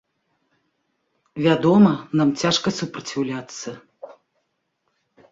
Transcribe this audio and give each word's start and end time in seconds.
Вядома, 1.45 1.91
нам 2.21 2.29
цяжка 2.43 2.67
супраціўляцца. 2.79 3.69